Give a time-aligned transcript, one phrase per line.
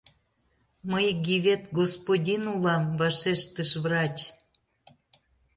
[0.91, 4.17] —Мый Гивет господин улам,— вашештыш врач.